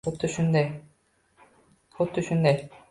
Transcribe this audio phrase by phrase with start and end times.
[0.05, 2.55] Xuddi shunday